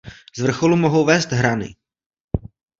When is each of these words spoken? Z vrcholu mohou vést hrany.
Z 0.37 0.41
vrcholu 0.41 0.75
mohou 0.75 1.05
vést 1.05 1.31
hrany. 1.31 1.75